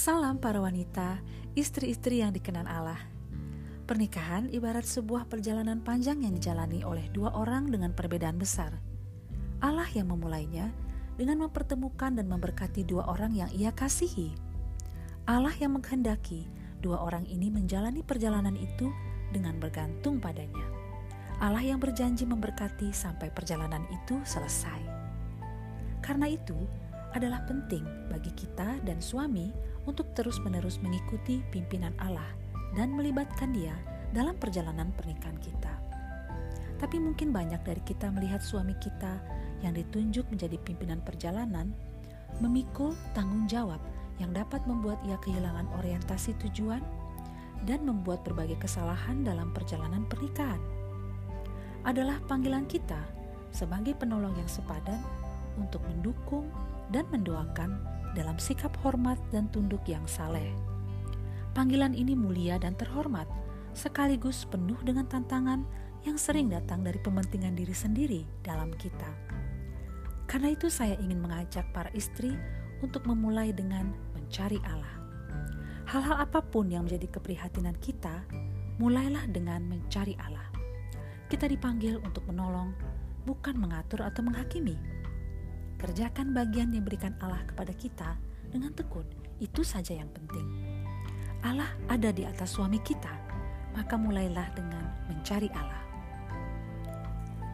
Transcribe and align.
Salam 0.00 0.40
para 0.40 0.62
wanita, 0.64 1.20
istri-istri 1.52 2.24
yang 2.24 2.32
dikenal 2.32 2.64
Allah. 2.64 2.96
Pernikahan 3.84 4.48
ibarat 4.48 4.86
sebuah 4.86 5.28
perjalanan 5.28 5.84
panjang 5.84 6.24
yang 6.24 6.32
dijalani 6.32 6.80
oleh 6.86 7.10
dua 7.12 7.34
orang 7.36 7.68
dengan 7.68 7.92
perbedaan 7.92 8.40
besar. 8.40 8.80
Allah 9.60 9.84
yang 9.92 10.08
memulainya 10.08 10.72
dengan 11.20 11.44
mempertemukan 11.44 12.16
dan 12.16 12.32
memberkati 12.32 12.86
dua 12.88 13.12
orang 13.12 13.36
yang 13.36 13.52
ia 13.52 13.76
kasihi. 13.76 14.32
Allah 15.28 15.52
yang 15.60 15.76
menghendaki 15.76 16.48
dua 16.80 17.04
orang 17.04 17.28
ini 17.28 17.52
menjalani 17.52 18.00
perjalanan 18.00 18.56
itu 18.56 18.88
dengan 19.36 19.60
bergantung 19.60 20.16
padanya. 20.16 20.64
Allah 21.44 21.60
yang 21.60 21.76
berjanji 21.76 22.24
memberkati 22.24 22.88
sampai 22.88 23.28
perjalanan 23.28 23.84
itu 23.92 24.16
selesai. 24.24 24.89
Karena 26.00 26.28
itu, 26.28 26.56
adalah 27.10 27.42
penting 27.46 27.82
bagi 28.06 28.30
kita 28.38 28.78
dan 28.86 29.02
suami 29.02 29.50
untuk 29.86 30.06
terus-menerus 30.14 30.78
mengikuti 30.78 31.42
pimpinan 31.50 31.94
Allah 31.98 32.26
dan 32.78 32.94
melibatkan 32.94 33.50
Dia 33.50 33.74
dalam 34.14 34.38
perjalanan 34.38 34.94
pernikahan 34.94 35.38
kita. 35.42 35.74
Tapi 36.78 36.96
mungkin 36.96 37.34
banyak 37.34 37.60
dari 37.66 37.82
kita 37.84 38.08
melihat 38.14 38.40
suami 38.40 38.72
kita 38.78 39.20
yang 39.60 39.76
ditunjuk 39.76 40.24
menjadi 40.32 40.56
pimpinan 40.64 41.04
perjalanan 41.04 41.74
memikul 42.40 42.96
tanggung 43.12 43.44
jawab 43.50 43.82
yang 44.22 44.32
dapat 44.32 44.62
membuat 44.64 44.96
ia 45.04 45.18
kehilangan 45.20 45.68
orientasi 45.76 46.32
tujuan 46.46 46.80
dan 47.68 47.84
membuat 47.84 48.24
berbagai 48.24 48.56
kesalahan 48.56 49.20
dalam 49.20 49.52
perjalanan 49.52 50.08
pernikahan. 50.08 50.60
Adalah 51.84 52.16
panggilan 52.24 52.64
kita 52.64 53.00
sebagai 53.52 53.92
penolong 53.96 54.32
yang 54.36 54.48
sepadan 54.48 55.00
untuk 55.58 55.82
mendukung 55.86 56.46
dan 56.90 57.06
mendoakan 57.10 57.78
dalam 58.14 58.36
sikap 58.36 58.74
hormat 58.82 59.18
dan 59.30 59.46
tunduk 59.54 59.82
yang 59.86 60.02
saleh. 60.06 60.50
Panggilan 61.54 61.94
ini 61.94 62.14
mulia 62.14 62.58
dan 62.58 62.74
terhormat, 62.78 63.26
sekaligus 63.74 64.46
penuh 64.46 64.78
dengan 64.82 65.06
tantangan 65.06 65.66
yang 66.06 66.16
sering 66.18 66.50
datang 66.50 66.82
dari 66.82 66.98
pementingan 66.98 67.54
diri 67.54 67.74
sendiri 67.74 68.22
dalam 68.42 68.70
kita. 68.78 69.10
Karena 70.30 70.54
itu, 70.54 70.70
saya 70.70 70.94
ingin 71.02 71.18
mengajak 71.18 71.66
para 71.74 71.90
istri 71.90 72.30
untuk 72.80 73.02
memulai 73.06 73.50
dengan 73.50 73.90
mencari 74.14 74.62
Allah. 74.62 74.94
Hal-hal 75.90 76.22
apa 76.22 76.38
pun 76.38 76.70
yang 76.70 76.86
menjadi 76.86 77.18
keprihatinan 77.18 77.74
kita, 77.82 78.22
mulailah 78.78 79.26
dengan 79.26 79.66
mencari 79.66 80.14
Allah. 80.22 80.46
Kita 81.26 81.50
dipanggil 81.50 81.98
untuk 82.06 82.22
menolong, 82.30 82.70
bukan 83.26 83.58
mengatur 83.58 84.06
atau 84.06 84.22
menghakimi 84.22 84.99
Kerjakan 85.80 86.36
bagian 86.36 86.76
yang 86.76 86.84
berikan 86.84 87.16
Allah 87.24 87.40
kepada 87.48 87.72
kita 87.72 88.20
dengan 88.52 88.76
tekun. 88.76 89.08
Itu 89.40 89.64
saja 89.64 89.96
yang 89.96 90.12
penting. 90.12 90.44
Allah 91.40 91.72
ada 91.88 92.12
di 92.12 92.28
atas 92.28 92.52
suami 92.52 92.76
kita, 92.84 93.08
maka 93.72 93.96
mulailah 93.96 94.52
dengan 94.52 94.84
mencari 95.08 95.48
Allah. 95.56 95.80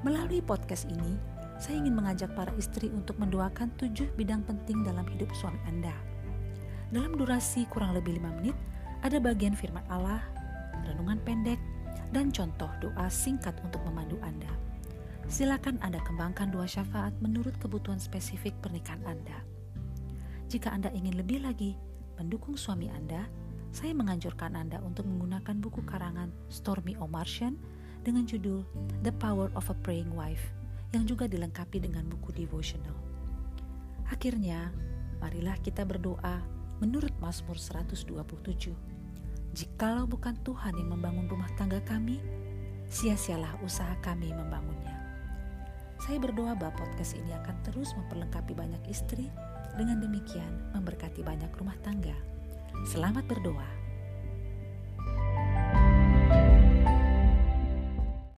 Melalui 0.00 0.40
podcast 0.40 0.88
ini, 0.88 1.20
saya 1.60 1.84
ingin 1.84 1.92
mengajak 1.92 2.32
para 2.32 2.48
istri 2.56 2.88
untuk 2.88 3.20
mendoakan 3.20 3.68
tujuh 3.76 4.08
bidang 4.16 4.40
penting 4.48 4.80
dalam 4.80 5.04
hidup 5.04 5.28
suami 5.36 5.60
Anda. 5.68 5.92
Dalam 6.88 7.20
durasi 7.20 7.68
kurang 7.68 7.92
lebih 7.92 8.16
lima 8.16 8.32
menit, 8.40 8.56
ada 9.04 9.20
bagian 9.20 9.52
firman 9.52 9.84
Allah, 9.92 10.24
renungan 10.88 11.20
pendek, 11.28 11.60
dan 12.08 12.32
contoh 12.32 12.72
doa 12.80 13.06
singkat 13.12 13.52
untuk 13.60 13.84
memandu 13.84 14.16
Anda. 14.24 14.48
Silakan 15.24 15.80
Anda 15.80 16.04
kembangkan 16.04 16.52
dua 16.52 16.68
syafaat 16.68 17.16
menurut 17.24 17.56
kebutuhan 17.56 17.96
spesifik 17.96 18.52
pernikahan 18.60 19.00
Anda. 19.08 19.40
Jika 20.52 20.68
Anda 20.68 20.92
ingin 20.92 21.16
lebih 21.16 21.40
lagi 21.40 21.80
mendukung 22.20 22.60
suami 22.60 22.92
Anda, 22.92 23.24
saya 23.72 23.96
menganjurkan 23.96 24.52
Anda 24.52 24.84
untuk 24.84 25.08
menggunakan 25.08 25.56
buku 25.64 25.80
karangan 25.88 26.28
Stormy 26.52 26.94
O'Martian 27.00 27.56
dengan 28.04 28.28
judul 28.28 28.68
The 29.00 29.16
Power 29.16 29.48
of 29.56 29.72
a 29.72 29.76
Praying 29.80 30.12
Wife 30.12 30.52
yang 30.92 31.08
juga 31.08 31.24
dilengkapi 31.24 31.80
dengan 31.80 32.04
buku 32.06 32.30
devotional. 32.36 32.94
Akhirnya, 34.12 34.70
marilah 35.24 35.56
kita 35.64 35.88
berdoa 35.88 36.44
menurut 36.84 37.10
Mazmur 37.18 37.56
127. 37.56 38.12
Jikalau 39.56 40.04
bukan 40.04 40.36
Tuhan 40.44 40.76
yang 40.76 40.92
membangun 40.92 41.26
rumah 41.32 41.48
tangga 41.56 41.80
kami, 41.82 42.20
sia-sialah 42.92 43.56
usaha 43.64 43.96
kami 44.04 44.30
membangunnya. 44.30 45.03
Saya 46.04 46.20
berdoa 46.20 46.52
bahwa 46.52 46.76
podcast 46.76 47.16
ini 47.16 47.32
akan 47.32 47.64
terus 47.64 47.96
memperlengkapi 47.96 48.52
banyak 48.52 48.92
istri, 48.92 49.32
dengan 49.80 50.04
demikian 50.04 50.52
memberkati 50.76 51.24
banyak 51.24 51.48
rumah 51.56 51.72
tangga. 51.80 52.12
Selamat 52.84 53.24
berdoa. 53.24 53.83